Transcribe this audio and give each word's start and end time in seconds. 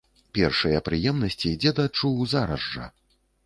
Першыя 0.37 0.79
прыемнасці 0.87 1.53
дзед 1.67 1.85
адчуў 1.87 2.19
зараз 2.35 2.69
жа. 2.75 2.93